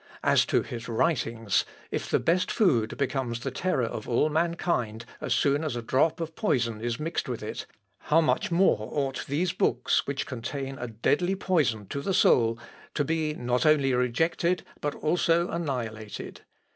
"As 0.23 0.45
to 0.47 0.63
his 0.63 0.87
writings, 0.89 1.63
if 1.91 2.09
the 2.09 2.17
best 2.19 2.49
food 2.49 2.97
becomes 2.97 3.41
the 3.41 3.51
terror 3.51 3.83
of 3.85 4.09
all 4.09 4.29
mankind 4.29 5.05
as 5.21 5.31
soon 5.31 5.63
as 5.63 5.75
a 5.75 5.81
drop 5.83 6.19
of 6.19 6.35
poison 6.35 6.81
is 6.81 6.99
mixed 6.99 7.29
with 7.29 7.43
it, 7.43 7.67
how 8.05 8.19
much 8.19 8.49
more 8.49 8.89
ought 8.91 9.23
these 9.27 9.53
books 9.53 10.07
which 10.07 10.25
contain 10.25 10.79
a 10.79 10.87
deadly 10.87 11.35
poison 11.35 11.85
to 11.89 12.01
the 12.01 12.15
soul 12.15 12.57
to 12.95 13.05
be 13.05 13.35
not 13.35 13.63
only 13.63 13.93
rejected 13.93 14.65
but 14.79 14.95
also 14.95 15.49
annihilated. 15.51 16.41